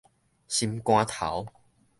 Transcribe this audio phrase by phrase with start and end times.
[0.47, 1.45] 心肝頭